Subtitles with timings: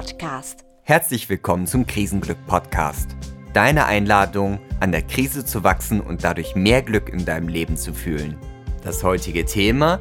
[0.00, 0.64] Podcast.
[0.82, 3.14] Herzlich willkommen zum Krisenglück Podcast.
[3.52, 7.92] Deine Einladung, an der Krise zu wachsen und dadurch mehr Glück in deinem Leben zu
[7.92, 8.38] fühlen.
[8.82, 10.00] Das heutige Thema?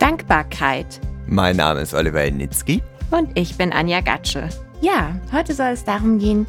[0.00, 1.00] Dankbarkeit.
[1.28, 2.82] Mein Name ist Oliver Initzki.
[3.12, 4.48] Und ich bin Anja Gatsche.
[4.80, 6.44] Ja, heute soll es darum gehen,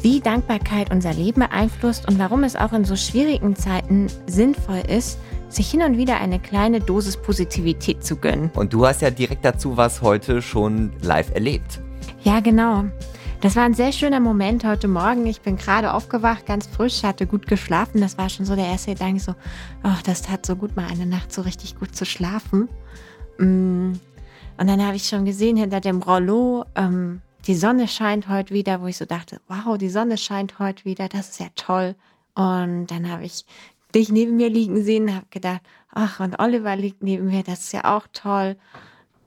[0.00, 5.20] wie Dankbarkeit unser Leben beeinflusst und warum es auch in so schwierigen Zeiten sinnvoll ist,
[5.48, 8.50] sich hin und wieder eine kleine Dosis Positivität zu gönnen.
[8.56, 11.80] Und du hast ja direkt dazu was heute schon live erlebt.
[12.24, 12.84] Ja, genau.
[13.40, 15.26] Das war ein sehr schöner Moment heute Morgen.
[15.26, 18.00] Ich bin gerade aufgewacht, ganz frisch, hatte gut geschlafen.
[18.00, 19.34] Das war schon so der erste Gedanke, so,
[19.82, 22.68] oh, das tat so gut, mal eine Nacht so richtig gut zu schlafen.
[23.38, 23.94] Mm.
[24.56, 28.80] Und dann habe ich schon gesehen, hinter dem Rollo, ähm, die Sonne scheint heute wieder,
[28.80, 31.96] wo ich so dachte, wow, die Sonne scheint heute wieder, das ist ja toll.
[32.36, 33.44] Und dann habe ich
[33.96, 37.72] dich neben mir liegen sehen, habe gedacht, ach, und Oliver liegt neben mir, das ist
[37.72, 38.56] ja auch toll.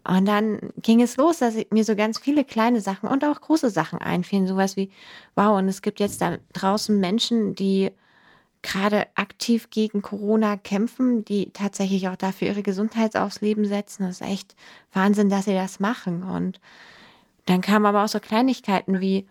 [0.07, 3.69] Und dann ging es los, dass mir so ganz viele kleine Sachen und auch große
[3.71, 4.47] Sachen einfielen.
[4.47, 4.91] Sowas wie,
[5.35, 7.91] wow, und es gibt jetzt da draußen Menschen, die
[8.61, 14.03] gerade aktiv gegen Corona kämpfen, die tatsächlich auch dafür ihre Gesundheit aufs Leben setzen.
[14.03, 14.55] Das ist echt
[14.93, 16.23] Wahnsinn, dass sie das machen.
[16.23, 16.59] Und
[17.45, 19.27] dann kamen aber auch so Kleinigkeiten wie,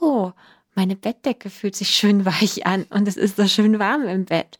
[0.00, 0.32] oh,
[0.74, 4.58] meine Bettdecke fühlt sich schön weich an und es ist so schön warm im Bett.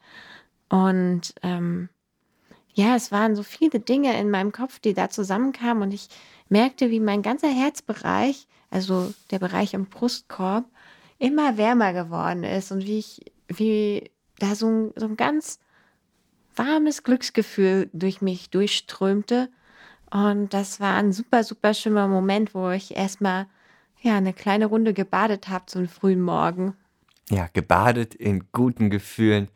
[0.69, 1.89] Und ähm,
[2.77, 6.09] ja, es waren so viele Dinge in meinem Kopf, die da zusammenkamen und ich
[6.51, 10.67] merkte, wie mein ganzer Herzbereich, also der Bereich im Brustkorb,
[11.19, 15.59] immer wärmer geworden ist und wie ich, wie da so ein, so ein ganz
[16.55, 19.49] warmes Glücksgefühl durch mich durchströmte.
[20.11, 23.47] Und das war ein super, super schöner Moment, wo ich erstmal
[24.03, 26.75] ja, eine kleine Runde gebadet habe zum frühen Morgen.
[27.31, 29.49] Ja, gebadet in guten Gefühlen.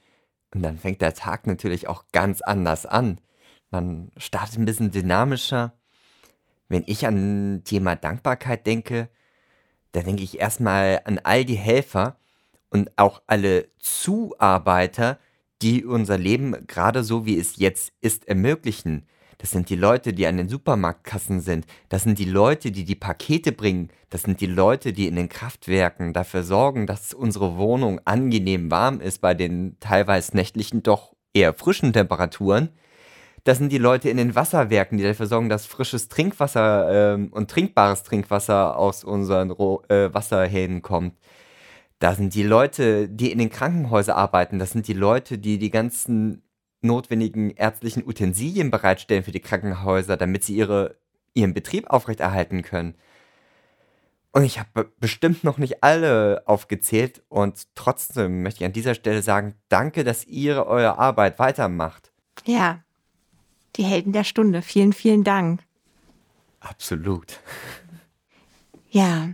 [0.55, 3.21] Und dann fängt der Tag natürlich auch ganz anders an.
[3.71, 5.75] Man startet ein bisschen dynamischer.
[6.69, 9.09] Wenn ich an Thema Dankbarkeit denke,
[9.93, 12.17] da denke ich erstmal an all die Helfer
[12.69, 15.19] und auch alle Zuarbeiter,
[15.63, 19.07] die unser Leben gerade so wie es jetzt ist ermöglichen.
[19.41, 21.65] Das sind die Leute, die an den Supermarktkassen sind.
[21.89, 23.89] Das sind die Leute, die die Pakete bringen.
[24.11, 29.01] Das sind die Leute, die in den Kraftwerken dafür sorgen, dass unsere Wohnung angenehm warm
[29.01, 32.69] ist bei den teilweise nächtlichen, doch eher frischen Temperaturen.
[33.45, 37.51] Das sind die Leute in den Wasserwerken, die dafür sorgen, dass frisches Trinkwasser ähm, und
[37.51, 41.17] trinkbares Trinkwasser aus unseren Ro äh, Wasserhähnen kommt.
[41.99, 44.59] Da sind die Leute, die in den Krankenhäusern arbeiten.
[44.59, 46.43] Das sind die Leute, die die ganzen
[46.83, 50.97] notwendigen ärztlichen Utensilien bereitstellen für die Krankenhäuser, damit sie ihre,
[51.35, 52.95] ihren Betrieb aufrechterhalten können.
[54.33, 59.23] Und ich habe bestimmt noch nicht alle aufgezählt und trotzdem möchte ich an dieser Stelle
[59.23, 62.13] sagen, danke, dass ihr eure Arbeit weitermacht.
[62.47, 62.85] Ja,
[63.77, 64.63] die Helden der Stunde.
[64.63, 65.61] Vielen, vielen Dank.
[66.61, 67.41] Absolut.
[68.91, 69.31] Ja,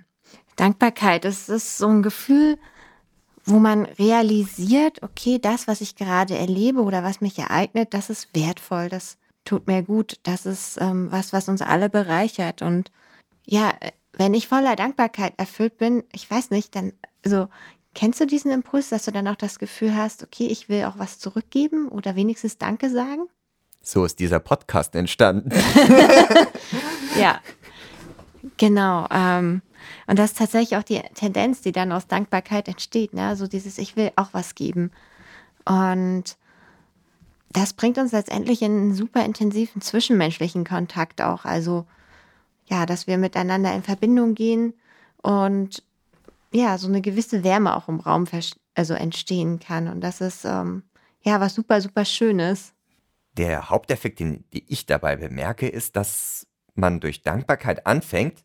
[0.57, 2.59] Dankbarkeit, das ist so ein Gefühl,
[3.47, 8.29] wo man realisiert, okay, das, was ich gerade erlebe oder was mich ereignet, das ist
[8.35, 12.61] wertvoll, das tut mir gut, das ist ähm, was, was uns alle bereichert.
[12.61, 12.91] Und
[13.45, 13.73] ja,
[14.13, 16.93] wenn ich voller Dankbarkeit erfüllt bin, ich weiß nicht, dann,
[17.25, 17.49] also
[17.95, 20.99] kennst du diesen Impuls, dass du dann auch das Gefühl hast, okay, ich will auch
[20.99, 23.29] was zurückgeben oder wenigstens Danke sagen?
[23.81, 25.51] So ist dieser Podcast entstanden.
[27.21, 27.41] ja,
[28.57, 29.07] genau.
[29.13, 29.63] Ähm,
[30.07, 33.15] und das ist tatsächlich auch die Tendenz, die dann aus Dankbarkeit entsteht.
[33.15, 33.27] Ne?
[33.27, 34.91] Also dieses, ich will auch was geben.
[35.65, 36.37] Und
[37.51, 41.45] das bringt uns letztendlich in einen super intensiven zwischenmenschlichen Kontakt auch.
[41.45, 41.87] Also
[42.67, 44.75] ja, dass wir miteinander in Verbindung gehen
[45.23, 45.83] und
[46.53, 48.27] ja, so eine gewisse Wärme auch im Raum
[48.75, 49.89] also entstehen kann.
[49.89, 50.83] Und das ist ähm,
[51.23, 52.73] ja was super, super Schönes.
[53.37, 58.45] Der Haupteffekt, den ich dabei bemerke, ist, dass man durch Dankbarkeit anfängt,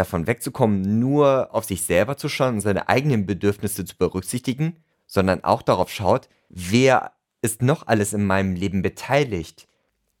[0.00, 5.44] davon wegzukommen, nur auf sich selber zu schauen und seine eigenen Bedürfnisse zu berücksichtigen, sondern
[5.44, 7.12] auch darauf schaut, wer
[7.42, 9.68] ist noch alles in meinem Leben beteiligt?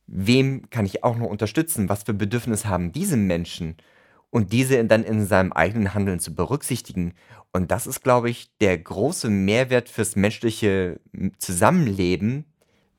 [0.06, 1.88] Wem kann ich auch noch unterstützen?
[1.88, 3.76] Was für Bedürfnisse haben diese Menschen?
[4.30, 7.14] Und diese dann in seinem eigenen Handeln zu berücksichtigen.
[7.52, 11.00] Und das ist, glaube ich, der große Mehrwert fürs menschliche
[11.38, 12.44] Zusammenleben,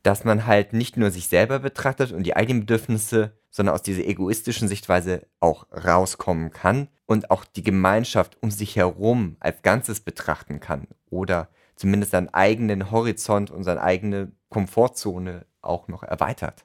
[0.03, 4.05] dass man halt nicht nur sich selber betrachtet und die eigenen Bedürfnisse, sondern aus dieser
[4.05, 10.59] egoistischen Sichtweise auch rauskommen kann und auch die Gemeinschaft um sich herum als Ganzes betrachten
[10.59, 16.63] kann oder zumindest seinen eigenen Horizont und seine eigene Komfortzone auch noch erweitert.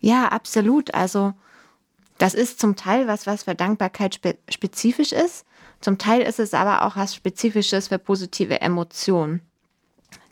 [0.00, 0.94] Ja, absolut.
[0.94, 1.34] Also
[2.18, 5.46] das ist zum Teil was, was für Dankbarkeit spe spezifisch ist.
[5.80, 9.40] Zum Teil ist es aber auch was Spezifisches für positive Emotionen.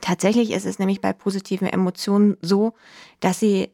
[0.00, 2.74] Tatsächlich ist es nämlich bei positiven Emotionen so,
[3.20, 3.70] dass sie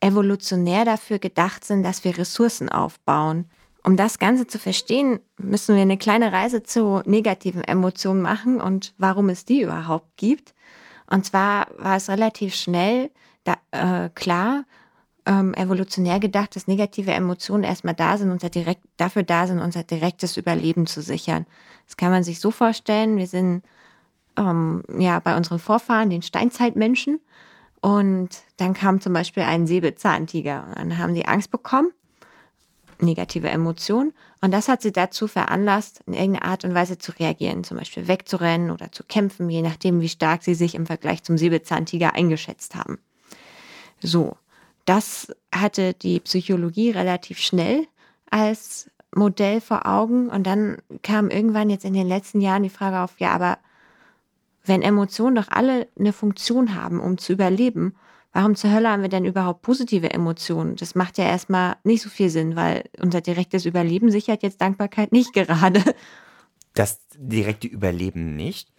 [0.00, 3.46] evolutionär dafür gedacht sind, dass wir Ressourcen aufbauen.
[3.84, 8.92] um das Ganze zu verstehen, müssen wir eine kleine Reise zu negativen Emotionen machen und
[8.98, 10.52] warum es die überhaupt gibt.
[11.10, 13.10] Und zwar war es relativ schnell
[13.44, 14.64] da, äh, klar,
[15.24, 19.84] ähm, evolutionär gedacht, dass negative Emotionen erstmal da sind, unser direkt, dafür da sind, unser
[19.84, 21.46] direktes Überleben zu sichern.
[21.86, 23.62] Das kann man sich so vorstellen, wir sind
[24.36, 27.20] ähm, ja bei unseren Vorfahren, den Steinzeitmenschen,
[27.80, 30.66] und dann kam zum Beispiel ein Säbelzahntiger.
[30.68, 31.92] Und dann haben die Angst bekommen
[33.02, 34.12] negative Emotionen.
[34.40, 38.08] Und das hat sie dazu veranlasst, in irgendeiner Art und Weise zu reagieren, zum Beispiel
[38.08, 42.74] wegzurennen oder zu kämpfen, je nachdem, wie stark sie sich im Vergleich zum Säbelzahntiger eingeschätzt
[42.74, 42.98] haben.
[44.00, 44.36] So,
[44.84, 47.86] das hatte die Psychologie relativ schnell
[48.30, 50.28] als Modell vor Augen.
[50.28, 53.58] Und dann kam irgendwann jetzt in den letzten Jahren die Frage auf, ja, aber
[54.68, 57.94] wenn Emotionen doch alle eine Funktion haben, um zu überleben,
[58.32, 60.76] warum zur Hölle haben wir denn überhaupt positive Emotionen?
[60.76, 65.12] Das macht ja erstmal nicht so viel Sinn, weil unser direktes Überleben sichert jetzt Dankbarkeit
[65.12, 65.82] nicht gerade.
[66.74, 68.72] Das direkte Überleben nicht.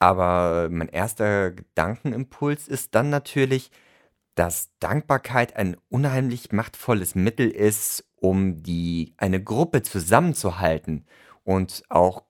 [0.00, 3.70] Aber mein erster Gedankenimpuls ist dann natürlich,
[4.34, 11.06] dass Dankbarkeit ein unheimlich machtvolles Mittel ist, um die, eine Gruppe zusammenzuhalten
[11.44, 12.23] und auch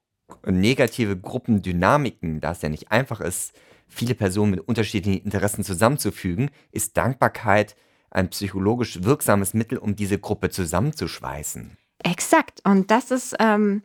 [0.47, 3.53] negative Gruppendynamiken, da es ja nicht einfach ist,
[3.87, 7.77] viele Personen mit unterschiedlichen Interessen zusammenzufügen, ist Dankbarkeit
[8.11, 11.77] ein psychologisch wirksames Mittel, um diese Gruppe zusammenzuschweißen.
[12.03, 12.61] Exakt.
[12.65, 13.83] Und das ist ähm,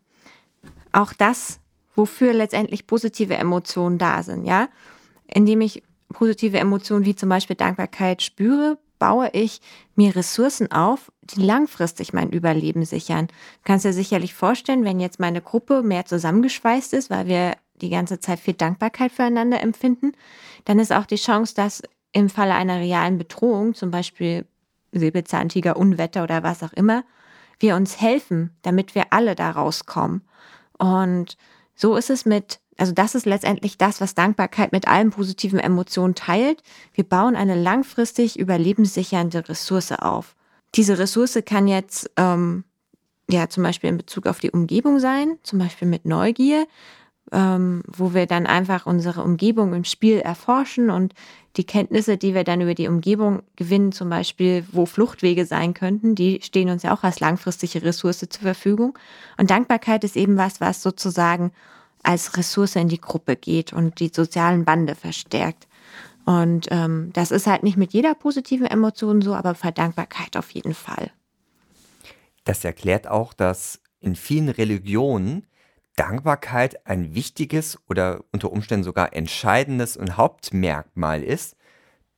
[0.91, 1.59] auch das,
[1.95, 4.69] wofür letztendlich positive Emotionen da sind, ja.
[5.27, 9.62] Indem ich positive Emotionen wie zum Beispiel Dankbarkeit spüre, baue ich
[9.95, 13.27] mir Ressourcen auf, die langfristig mein Überleben sichern.
[13.27, 17.89] Du kannst dir sicherlich vorstellen, wenn jetzt meine Gruppe mehr zusammengeschweißt ist, weil wir die
[17.89, 20.13] ganze Zeit viel Dankbarkeit füreinander empfinden,
[20.65, 21.81] dann ist auch die Chance, dass
[22.11, 24.45] im Falle einer realen Bedrohung, zum Beispiel
[24.91, 27.03] Säbelzahntiger, Unwetter oder was auch immer,
[27.59, 30.21] wir uns helfen, damit wir alle da rauskommen.
[30.77, 31.37] Und
[31.75, 36.15] so ist es mit, also das ist letztendlich das, was Dankbarkeit mit allen positiven Emotionen
[36.15, 36.63] teilt.
[36.93, 40.35] Wir bauen eine langfristig überlebenssichernde Ressource auf.
[40.75, 42.63] Diese Ressource kann jetzt ähm,
[43.30, 46.68] ja zum Beispiel in Bezug auf die Umgebung sein, zum Beispiel mit Neugier,
[47.31, 51.13] ähm, wo wir dann einfach unsere Umgebung im Spiel erforschen und
[51.57, 56.16] die Kenntnisse, die wir dann über die Umgebung gewinnen, zum Beispiel, wo Fluchtwege sein könnten,
[56.16, 58.98] die stehen uns ja auch als langfristige Ressource zur Verfügung.
[59.38, 61.51] Und Dankbarkeit ist eben was, was sozusagen
[62.04, 65.68] als Ressource in die Gruppe geht und die sozialen Bande verstärkt.
[66.29, 70.51] Und ähm, das ist halt nicht mit jeder positiven Emotion so, aber bei Dankbarkeit auf
[70.51, 71.09] jeden Fall.
[72.43, 75.47] Das erklärt auch, dass in vielen Religionen
[75.95, 81.55] Dankbarkeit ein wichtiges oder unter Umständen sogar entscheidendes und Hauptmerkmal ist,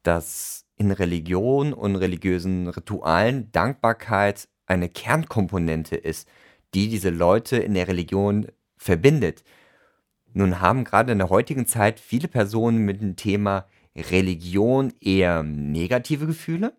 [0.03, 6.27] dass in Religion und religiösen Ritualen Dankbarkeit eine Kernkomponente ist,
[6.73, 9.45] die diese Leute in der Religion verbindet.
[10.33, 16.27] Nun haben gerade in der heutigen Zeit viele Personen mit dem Thema Religion eher negative
[16.27, 16.73] Gefühle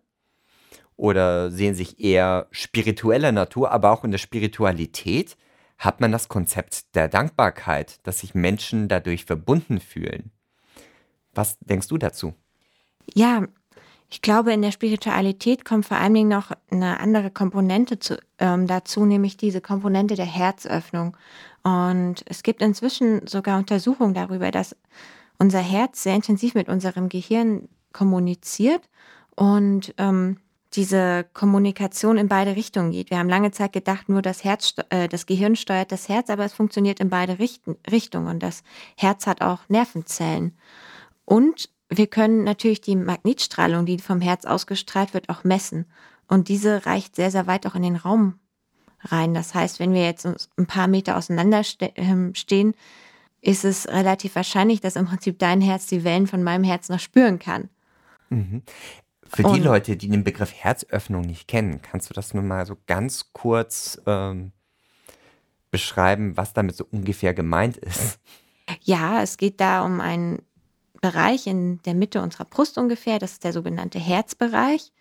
[0.95, 5.37] oder sehen sich eher spiritueller Natur, aber auch in der Spiritualität
[5.77, 10.31] hat man das Konzept der Dankbarkeit, dass sich Menschen dadurch verbunden fühlen.
[11.33, 12.33] Was denkst du dazu?
[13.13, 13.43] Ja,
[14.09, 18.67] ich glaube, in der Spiritualität kommt vor allen Dingen noch eine andere Komponente zu, ähm,
[18.67, 21.17] dazu, nämlich diese Komponente der Herzöffnung.
[21.63, 24.75] Und es gibt inzwischen sogar Untersuchungen darüber, dass
[25.43, 28.89] unser Herz sehr intensiv mit unserem Gehirn kommuniziert
[29.35, 30.37] und ähm,
[30.71, 33.09] diese Kommunikation in beide Richtungen geht.
[33.09, 36.45] Wir haben lange Zeit gedacht, nur das Herz, äh, das Gehirn steuert das Herz, aber
[36.45, 38.27] es funktioniert in beide Richten, Richtungen.
[38.27, 38.63] Und das
[38.95, 40.57] Herz hat auch Nervenzellen.
[41.25, 45.85] Und wir können natürlich die Magnetstrahlung, die vom Herz ausgestrahlt wird, auch messen.
[46.29, 48.39] Und diese reicht sehr, sehr weit auch in den Raum
[49.01, 49.33] rein.
[49.33, 51.63] Das heißt, wenn wir jetzt ein paar Meter auseinander
[51.97, 52.75] ähm, stehen,
[53.43, 56.99] ist es relativ wahrscheinlich, dass im Prinzip dein Herz die Wellen von meinem Herz noch
[56.99, 57.69] spüren kann.
[58.29, 58.63] Mhm.
[59.27, 62.65] Für die Und Leute, die den Begriff Herzöffnung nicht kennen, kannst du das nur mal
[62.65, 64.53] so ganz kurz ähm,
[65.71, 68.19] beschreiben, was damit so ungefähr gemeint ist?
[68.81, 70.41] Ja, es geht da um einen
[71.01, 73.19] Bereich in der Mitte unserer Brust ungefähr.
[73.19, 74.93] Das ist der sogenannte Herzbereich.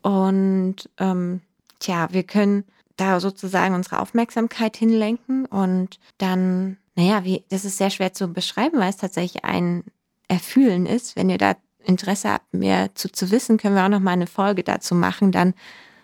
[0.00, 1.42] Und ähm,
[1.78, 2.64] tja, wir können
[2.96, 8.78] da sozusagen unsere Aufmerksamkeit hinlenken und dann, naja, wie, das ist sehr schwer zu beschreiben,
[8.78, 9.84] weil es tatsächlich ein
[10.28, 11.16] Erfühlen ist.
[11.16, 14.26] Wenn ihr da Interesse habt, mehr zu, zu wissen, können wir auch noch mal eine
[14.26, 15.30] Folge dazu machen.
[15.30, 15.54] Dann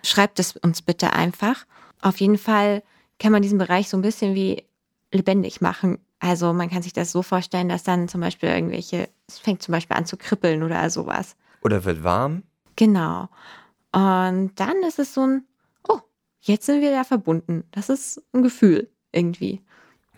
[0.03, 1.65] schreibt es uns bitte einfach.
[2.01, 2.83] Auf jeden Fall
[3.19, 4.65] kann man diesen Bereich so ein bisschen wie
[5.13, 5.99] lebendig machen.
[6.19, 9.73] Also man kann sich das so vorstellen, dass dann zum Beispiel irgendwelche, es fängt zum
[9.73, 11.37] Beispiel an zu kribbeln oder sowas.
[11.63, 12.45] Oder wird warm.
[12.77, 13.29] Genau.
[13.93, 15.45] Und dann ist es so ein,
[16.43, 17.65] jetzt sind wir da verbunden.
[17.71, 19.63] Das ist ein Gefühl irgendwie.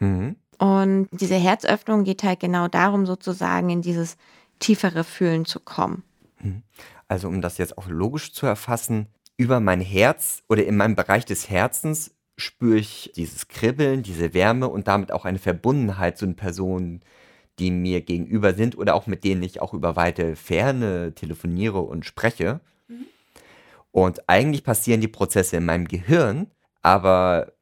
[0.00, 0.36] Mhm.
[0.58, 4.16] Und diese Herzöffnung geht halt genau darum, sozusagen in dieses
[4.58, 6.02] tiefere Fühlen zu kommen.
[6.40, 6.62] Mhm.
[7.08, 11.24] Also um das jetzt auch logisch zu erfassen, über mein Herz oder in meinem Bereich
[11.24, 16.36] des Herzens spüre ich dieses Kribbeln, diese Wärme und damit auch eine Verbundenheit zu den
[16.36, 17.02] Personen,
[17.58, 22.04] die mir gegenüber sind oder auch mit denen ich auch über weite Ferne telefoniere und
[22.04, 22.60] spreche.
[22.88, 23.06] Mhm.
[23.94, 26.48] Und eigentlich passieren die Prozesse in meinem Gehirn,
[26.82, 27.52] aber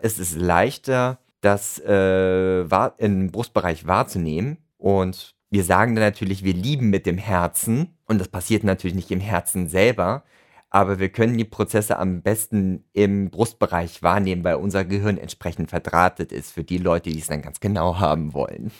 [0.00, 2.62] es ist leichter, das äh,
[2.96, 4.56] im Brustbereich wahrzunehmen.
[4.78, 7.98] Und wir sagen dann natürlich, wir lieben mit dem Herzen.
[8.06, 10.24] Und das passiert natürlich nicht im Herzen selber.
[10.70, 16.32] Aber wir können die Prozesse am besten im Brustbereich wahrnehmen, weil unser Gehirn entsprechend verdrahtet
[16.32, 18.70] ist für die Leute, die es dann ganz genau haben wollen.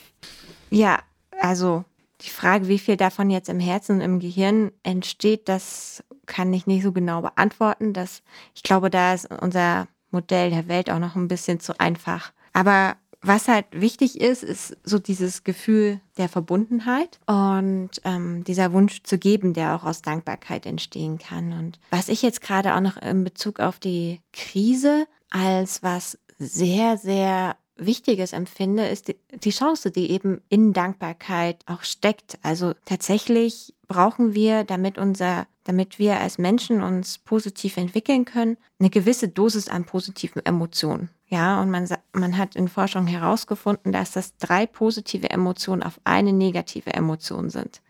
[0.71, 0.97] Ja,
[1.39, 1.85] also
[2.21, 6.67] die Frage, wie viel davon jetzt im Herzen und im Gehirn entsteht, das kann ich
[6.67, 7.93] nicht so genau beantworten.
[7.93, 8.21] Das,
[8.55, 12.31] ich glaube, da ist unser Modell der Welt auch noch ein bisschen zu einfach.
[12.53, 19.01] Aber was halt wichtig ist, ist so dieses Gefühl der Verbundenheit und ähm, dieser Wunsch
[19.03, 21.53] zu geben, der auch aus Dankbarkeit entstehen kann.
[21.53, 26.97] Und was ich jetzt gerade auch noch in Bezug auf die Krise als was sehr,
[26.97, 32.37] sehr Wichtiges empfinde, ist die, die Chance, die eben in Dankbarkeit auch steckt.
[32.43, 38.89] Also tatsächlich brauchen wir, damit unser, damit wir als Menschen uns positiv entwickeln können, eine
[38.89, 41.09] gewisse Dosis an positiven Emotionen.
[41.27, 46.33] Ja, und man, man hat in Forschung herausgefunden, dass das drei positive Emotionen auf eine
[46.33, 47.81] negative Emotion sind.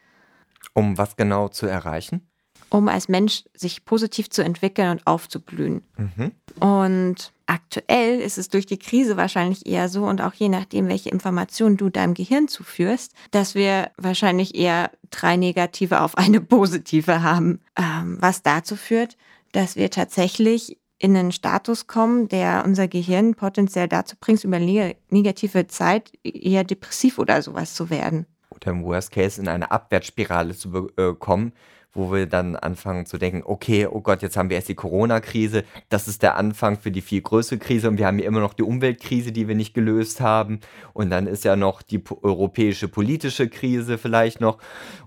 [0.73, 2.27] Um was genau zu erreichen?
[2.73, 5.83] Um als Mensch sich positiv zu entwickeln und aufzublühen.
[5.95, 6.31] Mhm.
[6.59, 11.09] Und aktuell ist es durch die Krise wahrscheinlich eher so und auch je nachdem, welche
[11.09, 17.59] Informationen du deinem Gehirn zuführst, dass wir wahrscheinlich eher drei negative auf eine positive haben.
[17.77, 19.17] Ähm, was dazu führt,
[19.51, 25.67] dass wir tatsächlich in einen Status kommen, der unser Gehirn potenziell dazu bringt, über negative
[25.67, 28.25] Zeit eher depressiv oder sowas zu werden.
[28.49, 31.53] Oder im Worst Case in eine Abwärtsspirale zu äh, kommen,
[31.93, 35.63] wo wir dann anfangen zu denken, okay, oh Gott, jetzt haben wir erst die Corona-Krise,
[35.89, 38.53] das ist der Anfang für die viel größere Krise und wir haben ja immer noch
[38.53, 40.59] die Umweltkrise, die wir nicht gelöst haben
[40.93, 44.57] und dann ist ja noch die europäische politische Krise vielleicht noch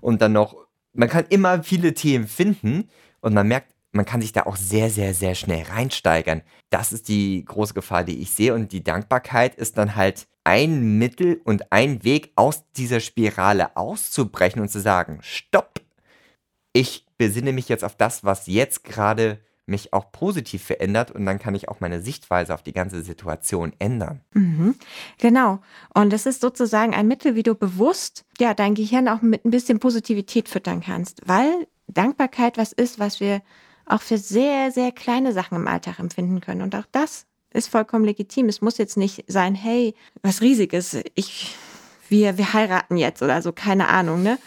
[0.01, 0.55] und dann noch,
[0.93, 2.89] man kann immer viele Themen finden
[3.19, 6.43] und man merkt, man kann sich da auch sehr, sehr, sehr schnell reinsteigern.
[6.69, 8.53] Das ist die große Gefahr, die ich sehe.
[8.53, 14.61] Und die Dankbarkeit ist dann halt ein Mittel und ein Weg, aus dieser Spirale auszubrechen
[14.61, 15.81] und zu sagen, stopp,
[16.77, 21.39] ich besinne mich jetzt auf das, was jetzt gerade mich auch positiv verändert und dann
[21.39, 24.21] kann ich auch meine Sichtweise auf die ganze Situation ändern.
[24.33, 24.75] Mhm,
[25.17, 25.59] genau.
[25.93, 29.51] Und das ist sozusagen ein Mittel, wie du bewusst ja dein Gehirn auch mit ein
[29.51, 33.41] bisschen Positivität füttern kannst, weil Dankbarkeit was ist, was wir
[33.85, 36.61] auch für sehr, sehr kleine Sachen im Alltag empfinden können.
[36.61, 38.47] Und auch das ist vollkommen legitim.
[38.47, 41.55] Es muss jetzt nicht sein, hey, was Riesiges, ich,
[42.07, 44.37] wir, wir heiraten jetzt oder so, keine Ahnung, ne?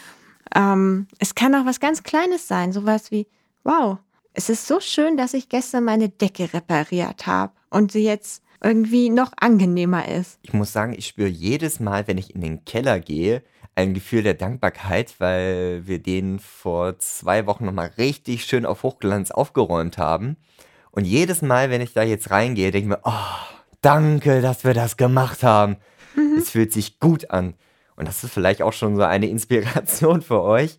[0.55, 3.27] Ähm, es kann auch was ganz Kleines sein, sowas wie,
[3.63, 3.97] wow,
[4.33, 9.09] es ist so schön, dass ich gestern meine Decke repariert habe und sie jetzt irgendwie
[9.09, 10.39] noch angenehmer ist.
[10.43, 13.43] Ich muss sagen, ich spüre jedes Mal, wenn ich in den Keller gehe,
[13.75, 19.31] ein Gefühl der Dankbarkeit, weil wir den vor zwei Wochen nochmal richtig schön auf Hochglanz
[19.31, 20.37] aufgeräumt haben.
[20.91, 24.73] Und jedes Mal, wenn ich da jetzt reingehe, denke ich mir, oh, danke, dass wir
[24.73, 25.77] das gemacht haben.
[26.15, 26.37] Mhm.
[26.37, 27.55] Es fühlt sich gut an.
[27.95, 30.77] Und das ist vielleicht auch schon so eine Inspiration für euch,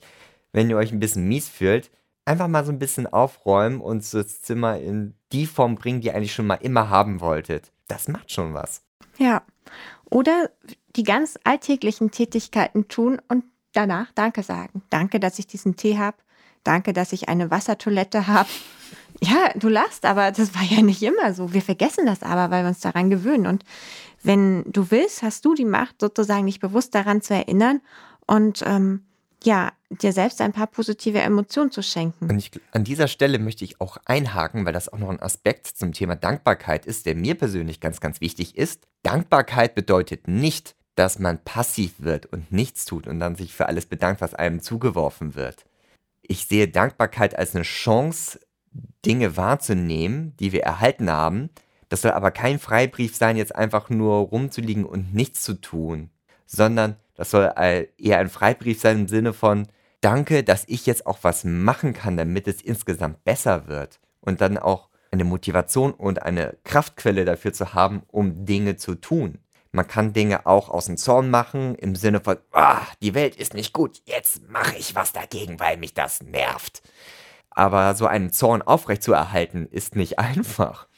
[0.53, 1.91] wenn ihr euch ein bisschen mies fühlt.
[2.25, 6.15] Einfach mal so ein bisschen aufräumen und das Zimmer in die Form bringen, die ihr
[6.15, 7.73] eigentlich schon mal immer haben wolltet.
[7.89, 8.83] Das macht schon was.
[9.19, 9.43] Ja.
[10.09, 10.51] Oder
[10.95, 14.83] die ganz alltäglichen Tätigkeiten tun und danach Danke sagen.
[14.91, 16.19] Danke, dass ich diesen Tee habe.
[16.65, 18.49] Danke, dass ich eine Wassertoilette habe.
[19.23, 21.53] Ja, du lachst, aber das war ja nicht immer so.
[21.53, 23.47] Wir vergessen das aber, weil wir uns daran gewöhnen.
[23.47, 23.65] Und
[24.23, 27.81] wenn du willst, hast du die Macht, sozusagen dich bewusst daran zu erinnern
[28.27, 29.05] und ähm,
[29.45, 32.31] ja, dir selbst ein paar positive Emotionen zu schenken.
[32.31, 35.67] Und ich, an dieser Stelle möchte ich auch einhaken, weil das auch noch ein Aspekt
[35.67, 38.87] zum Thema Dankbarkeit ist, der mir persönlich ganz, ganz wichtig ist.
[39.03, 43.87] Dankbarkeit bedeutet nicht, dass man passiv wird und nichts tut und dann sich für alles
[43.87, 45.65] bedankt, was einem zugeworfen wird.
[46.23, 48.39] Ich sehe Dankbarkeit als eine Chance,
[49.05, 51.51] Dinge wahrzunehmen, die wir erhalten haben.
[51.89, 56.11] Das soll aber kein Freibrief sein, jetzt einfach nur rumzuliegen und nichts zu tun,
[56.47, 57.53] sondern das soll
[57.99, 59.67] eher ein Freibrief sein im Sinne von,
[60.01, 64.01] danke, dass ich jetzt auch was machen kann, damit es insgesamt besser wird.
[64.21, 69.39] Und dann auch eine Motivation und eine Kraftquelle dafür zu haben, um Dinge zu tun.
[69.71, 73.55] Man kann Dinge auch aus dem Zorn machen, im Sinne von, ah, die Welt ist
[73.55, 76.83] nicht gut, jetzt mache ich was dagegen, weil mich das nervt.
[77.55, 80.89] Aber so einen Zorn aufrechtzuerhalten ist nicht einfach.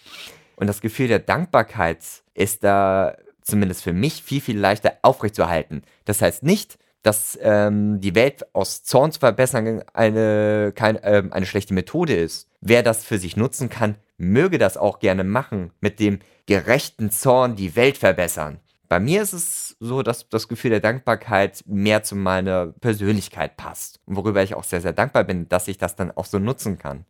[0.57, 1.99] Und das Gefühl der Dankbarkeit
[2.35, 5.83] ist da zumindest für mich viel, viel leichter aufrechtzuerhalten.
[6.05, 11.45] Das heißt nicht, dass ähm, die Welt aus Zorn zu verbessern eine, kein, äh, eine
[11.45, 12.49] schlechte Methode ist.
[12.63, 17.57] Wer das für sich nutzen kann, möge das auch gerne machen, mit dem gerechten Zorn
[17.57, 18.59] die Welt verbessern.
[18.89, 24.01] Bei mir ist es so, dass das Gefühl der Dankbarkeit mehr zu meiner Persönlichkeit passt.
[24.07, 27.05] Worüber ich auch sehr, sehr dankbar bin, dass ich das dann auch so nutzen kann.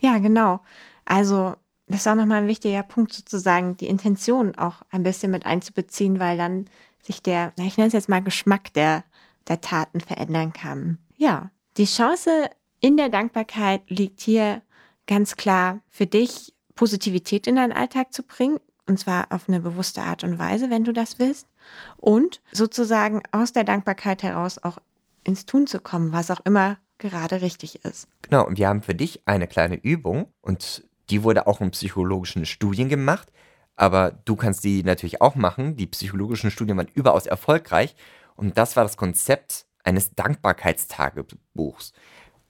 [0.00, 0.60] Ja, genau.
[1.04, 1.54] Also
[1.86, 6.18] das ist auch nochmal ein wichtiger Punkt, sozusagen die Intention auch ein bisschen mit einzubeziehen,
[6.18, 6.66] weil dann
[7.02, 9.04] sich der, ich nenne es jetzt mal Geschmack der,
[9.48, 10.98] der Taten verändern kann.
[11.16, 14.62] Ja, die Chance in der Dankbarkeit liegt hier
[15.06, 18.58] ganz klar für dich, Positivität in deinen Alltag zu bringen.
[18.88, 21.48] Und zwar auf eine bewusste Art und Weise, wenn du das willst.
[21.96, 24.78] Und sozusagen aus der Dankbarkeit heraus auch
[25.24, 28.08] ins Tun zu kommen, was auch immer gerade richtig ist.
[28.22, 32.46] Genau, und wir haben für dich eine kleine Übung und die wurde auch in psychologischen
[32.46, 33.32] Studien gemacht,
[33.76, 35.76] aber du kannst die natürlich auch machen.
[35.76, 37.94] Die psychologischen Studien waren überaus erfolgreich
[38.34, 41.92] und das war das Konzept eines Dankbarkeitstagebuchs.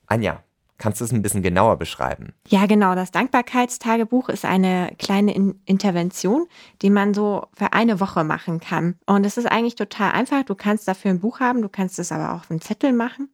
[0.07, 0.43] Anja,
[0.77, 2.33] Kannst du es ein bisschen genauer beschreiben?
[2.47, 2.93] Ja, genau.
[2.93, 6.47] Das Dankbarkeitstagebuch ist eine kleine In Intervention,
[6.81, 8.95] die man so für eine Woche machen kann.
[9.07, 10.43] Und es ist eigentlich total einfach.
[10.43, 13.29] Du kannst dafür ein Buch haben, du kannst es aber auch auf einen Zettel machen.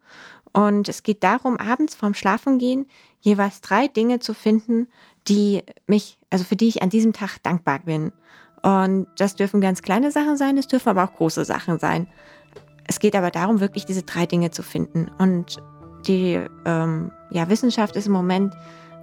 [0.54, 2.86] Und es geht darum, abends vorm Schlafengehen
[3.20, 4.88] jeweils drei Dinge zu finden,
[5.28, 8.14] die mich, also für die ich an diesem Tag dankbar bin.
[8.62, 12.08] Und das dürfen ganz kleine Sachen sein, es dürfen aber auch große Sachen sein.
[12.86, 15.10] Es geht aber darum, wirklich diese drei Dinge zu finden.
[15.18, 15.58] Und
[16.08, 18.54] die ähm, ja, Wissenschaft ist im Moment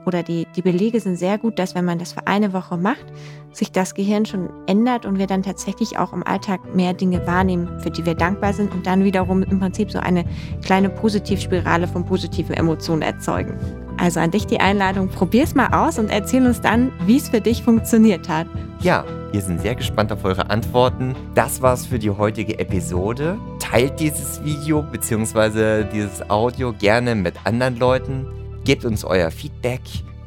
[0.07, 3.04] oder die, die Belege sind sehr gut, dass wenn man das für eine Woche macht,
[3.52, 7.80] sich das Gehirn schon ändert und wir dann tatsächlich auch im Alltag mehr Dinge wahrnehmen,
[7.80, 10.25] für die wir dankbar sind und dann wiederum im Prinzip so eine
[10.64, 13.59] kleine Positivspirale von positiven Emotionen erzeugen.
[13.99, 17.40] Also an dich die Einladung, probier's mal aus und erzähl uns dann, wie es für
[17.40, 18.47] dich funktioniert hat.
[18.80, 21.14] Ja, wir sind sehr gespannt auf eure Antworten.
[21.35, 23.38] Das war's für die heutige Episode.
[23.59, 25.85] Teilt dieses Video bzw.
[25.85, 28.27] dieses Audio gerne mit anderen Leuten.
[28.64, 29.81] Gebt uns euer Feedback,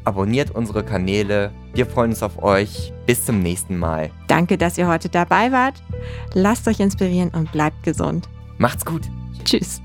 [0.06, 1.52] abonniert unsere Kanäle.
[1.74, 2.94] Wir freuen uns auf euch.
[3.06, 4.10] Bis zum nächsten Mal.
[4.28, 5.84] Danke, dass ihr heute dabei wart.
[6.34, 8.30] Lasst euch inspirieren und bleibt gesund.
[8.58, 9.04] Macht's gut.
[9.44, 9.82] Tschüss.